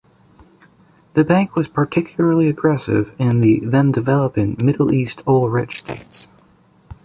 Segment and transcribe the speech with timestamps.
[1.13, 6.27] The bank was particularly aggressive in the then-developing Middle East oil-rich states.